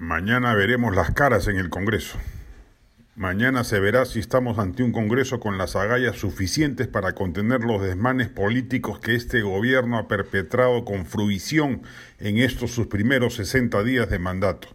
Mañana 0.00 0.54
veremos 0.54 0.94
las 0.94 1.10
caras 1.10 1.48
en 1.48 1.56
el 1.56 1.70
Congreso. 1.70 2.18
Mañana 3.16 3.64
se 3.64 3.80
verá 3.80 4.04
si 4.04 4.20
estamos 4.20 4.60
ante 4.60 4.84
un 4.84 4.92
Congreso 4.92 5.40
con 5.40 5.58
las 5.58 5.74
agallas 5.74 6.14
suficientes 6.14 6.86
para 6.86 7.16
contener 7.16 7.62
los 7.62 7.82
desmanes 7.82 8.28
políticos 8.28 9.00
que 9.00 9.16
este 9.16 9.42
gobierno 9.42 9.98
ha 9.98 10.06
perpetrado 10.06 10.84
con 10.84 11.04
fruición 11.04 11.82
en 12.20 12.38
estos 12.38 12.70
sus 12.70 12.86
primeros 12.86 13.34
60 13.34 13.82
días 13.82 14.08
de 14.08 14.20
mandato. 14.20 14.68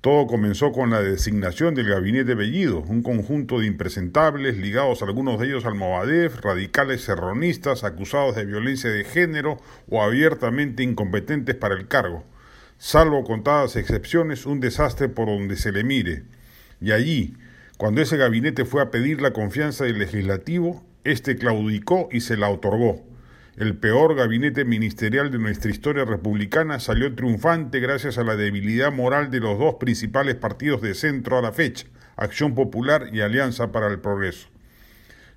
Todo 0.00 0.26
comenzó 0.26 0.72
con 0.72 0.88
la 0.88 1.02
designación 1.02 1.74
del 1.74 1.90
gabinete 1.90 2.34
Bellido, 2.34 2.80
un 2.80 3.02
conjunto 3.02 3.60
de 3.60 3.66
impresentables 3.66 4.56
ligados 4.56 5.02
algunos 5.02 5.38
de 5.38 5.48
ellos 5.48 5.66
al 5.66 5.74
Movadef, 5.74 6.40
radicales 6.40 7.02
serronistas 7.02 7.84
acusados 7.84 8.34
de 8.34 8.46
violencia 8.46 8.88
de 8.88 9.04
género 9.04 9.58
o 9.90 10.02
abiertamente 10.02 10.82
incompetentes 10.82 11.54
para 11.54 11.74
el 11.74 11.86
cargo 11.86 12.24
salvo 12.78 13.24
contadas 13.24 13.76
excepciones, 13.76 14.46
un 14.46 14.60
desastre 14.60 15.08
por 15.08 15.26
donde 15.26 15.56
se 15.56 15.72
le 15.72 15.84
mire. 15.84 16.24
Y 16.80 16.92
allí, 16.92 17.36
cuando 17.78 18.02
ese 18.02 18.16
gabinete 18.16 18.64
fue 18.64 18.82
a 18.82 18.90
pedir 18.90 19.20
la 19.20 19.32
confianza 19.32 19.84
del 19.84 19.98
legislativo, 19.98 20.84
éste 21.04 21.36
claudicó 21.36 22.08
y 22.10 22.20
se 22.20 22.36
la 22.36 22.48
otorgó. 22.48 23.04
El 23.56 23.76
peor 23.76 24.14
gabinete 24.14 24.66
ministerial 24.66 25.30
de 25.30 25.38
nuestra 25.38 25.70
historia 25.70 26.04
republicana 26.04 26.78
salió 26.78 27.14
triunfante 27.14 27.80
gracias 27.80 28.18
a 28.18 28.24
la 28.24 28.36
debilidad 28.36 28.92
moral 28.92 29.30
de 29.30 29.40
los 29.40 29.58
dos 29.58 29.76
principales 29.76 30.34
partidos 30.34 30.82
de 30.82 30.94
centro 30.94 31.38
a 31.38 31.42
la 31.42 31.52
fecha, 31.52 31.86
Acción 32.16 32.54
Popular 32.54 33.08
y 33.12 33.22
Alianza 33.22 33.72
para 33.72 33.86
el 33.86 33.98
Progreso. 33.98 34.48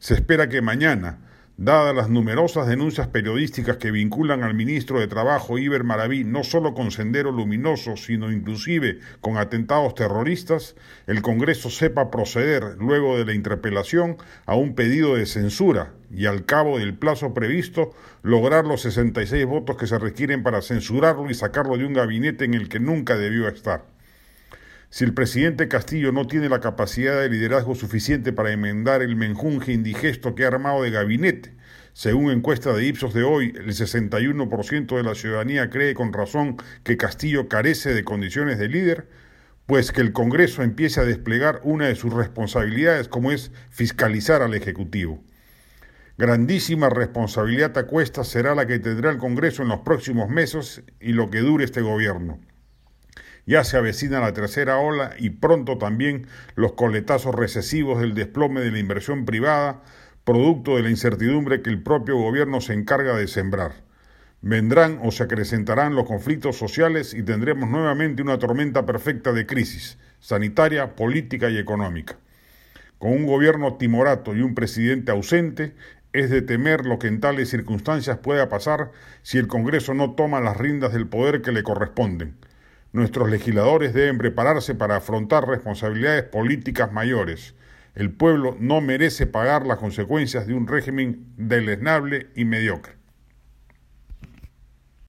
Se 0.00 0.14
espera 0.14 0.48
que 0.48 0.62
mañana, 0.62 1.18
Dadas 1.60 1.92
las 1.92 2.08
numerosas 2.08 2.68
denuncias 2.68 3.08
periodísticas 3.08 3.78
que 3.78 3.90
vinculan 3.90 4.44
al 4.44 4.54
ministro 4.54 5.00
de 5.00 5.08
Trabajo 5.08 5.58
Iber 5.58 5.82
Maraví 5.82 6.22
no 6.22 6.44
solo 6.44 6.72
con 6.72 6.92
Sendero 6.92 7.32
Luminoso, 7.32 7.96
sino 7.96 8.30
inclusive 8.30 9.00
con 9.20 9.38
atentados 9.38 9.96
terroristas, 9.96 10.76
el 11.08 11.20
Congreso 11.20 11.68
sepa 11.68 12.12
proceder, 12.12 12.76
luego 12.78 13.18
de 13.18 13.24
la 13.24 13.34
interpelación, 13.34 14.18
a 14.46 14.54
un 14.54 14.76
pedido 14.76 15.16
de 15.16 15.26
censura 15.26 15.94
y 16.14 16.26
al 16.26 16.44
cabo 16.44 16.78
del 16.78 16.94
plazo 16.94 17.34
previsto 17.34 17.90
lograr 18.22 18.64
los 18.64 18.82
66 18.82 19.44
votos 19.44 19.76
que 19.76 19.88
se 19.88 19.98
requieren 19.98 20.44
para 20.44 20.62
censurarlo 20.62 21.28
y 21.28 21.34
sacarlo 21.34 21.76
de 21.76 21.86
un 21.86 21.92
gabinete 21.92 22.44
en 22.44 22.54
el 22.54 22.68
que 22.68 22.78
nunca 22.78 23.16
debió 23.16 23.48
estar. 23.48 23.97
Si 24.90 25.04
el 25.04 25.12
presidente 25.12 25.68
Castillo 25.68 26.12
no 26.12 26.26
tiene 26.26 26.48
la 26.48 26.60
capacidad 26.60 27.20
de 27.20 27.28
liderazgo 27.28 27.74
suficiente 27.74 28.32
para 28.32 28.52
enmendar 28.52 29.02
el 29.02 29.16
menjunje 29.16 29.72
indigesto 29.72 30.34
que 30.34 30.44
ha 30.44 30.48
armado 30.48 30.82
de 30.82 30.90
gabinete, 30.90 31.54
según 31.92 32.30
encuesta 32.30 32.72
de 32.72 32.86
Ipsos 32.86 33.12
de 33.12 33.22
hoy, 33.22 33.52
el 33.54 33.66
61% 33.66 34.96
de 34.96 35.02
la 35.02 35.14
ciudadanía 35.14 35.68
cree 35.68 35.92
con 35.92 36.14
razón 36.14 36.56
que 36.84 36.96
Castillo 36.96 37.48
carece 37.48 37.92
de 37.92 38.02
condiciones 38.02 38.58
de 38.58 38.68
líder, 38.68 39.08
pues 39.66 39.92
que 39.92 40.00
el 40.00 40.14
Congreso 40.14 40.62
empiece 40.62 41.00
a 41.00 41.04
desplegar 41.04 41.60
una 41.64 41.88
de 41.88 41.94
sus 41.94 42.14
responsabilidades 42.14 43.08
como 43.08 43.30
es 43.30 43.52
fiscalizar 43.68 44.40
al 44.40 44.54
Ejecutivo. 44.54 45.22
Grandísima 46.16 46.88
responsabilidad 46.88 47.76
a 47.76 47.86
cuesta 47.86 48.24
será 48.24 48.54
la 48.54 48.66
que 48.66 48.78
tendrá 48.78 49.10
el 49.10 49.18
Congreso 49.18 49.62
en 49.62 49.68
los 49.68 49.80
próximos 49.80 50.30
meses 50.30 50.82
y 50.98 51.12
lo 51.12 51.28
que 51.28 51.40
dure 51.40 51.66
este 51.66 51.82
gobierno. 51.82 52.40
Ya 53.48 53.64
se 53.64 53.78
avecina 53.78 54.20
la 54.20 54.34
tercera 54.34 54.76
ola 54.76 55.14
y 55.18 55.30
pronto 55.30 55.78
también 55.78 56.26
los 56.54 56.74
coletazos 56.74 57.34
recesivos 57.34 57.98
del 57.98 58.12
desplome 58.12 58.60
de 58.60 58.70
la 58.70 58.78
inversión 58.78 59.24
privada, 59.24 59.80
producto 60.24 60.76
de 60.76 60.82
la 60.82 60.90
incertidumbre 60.90 61.62
que 61.62 61.70
el 61.70 61.82
propio 61.82 62.18
gobierno 62.18 62.60
se 62.60 62.74
encarga 62.74 63.16
de 63.16 63.26
sembrar. 63.26 63.72
Vendrán 64.42 65.00
o 65.02 65.10
se 65.12 65.22
acrecentarán 65.22 65.94
los 65.94 66.04
conflictos 66.04 66.58
sociales 66.58 67.14
y 67.14 67.22
tendremos 67.22 67.70
nuevamente 67.70 68.20
una 68.20 68.38
tormenta 68.38 68.84
perfecta 68.84 69.32
de 69.32 69.46
crisis 69.46 69.96
sanitaria, 70.20 70.94
política 70.94 71.48
y 71.48 71.56
económica. 71.56 72.18
Con 72.98 73.12
un 73.12 73.24
gobierno 73.24 73.78
timorato 73.78 74.36
y 74.36 74.42
un 74.42 74.54
presidente 74.54 75.10
ausente, 75.10 75.74
es 76.12 76.28
de 76.28 76.42
temer 76.42 76.84
lo 76.84 76.98
que 76.98 77.06
en 77.06 77.20
tales 77.20 77.48
circunstancias 77.48 78.18
pueda 78.18 78.50
pasar 78.50 78.90
si 79.22 79.38
el 79.38 79.46
Congreso 79.46 79.94
no 79.94 80.14
toma 80.16 80.42
las 80.42 80.58
riendas 80.58 80.92
del 80.92 81.06
poder 81.06 81.40
que 81.40 81.52
le 81.52 81.62
corresponden. 81.62 82.36
Nuestros 82.92 83.30
legisladores 83.30 83.94
deben 83.94 84.18
prepararse 84.18 84.74
para 84.74 84.96
afrontar 84.96 85.46
responsabilidades 85.46 86.24
políticas 86.24 86.92
mayores. 86.92 87.54
El 87.94 88.10
pueblo 88.12 88.56
no 88.58 88.80
merece 88.80 89.26
pagar 89.26 89.66
las 89.66 89.78
consecuencias 89.78 90.46
de 90.46 90.54
un 90.54 90.66
régimen 90.66 91.26
deleznable 91.36 92.28
y 92.34 92.44
mediocre. 92.44 92.97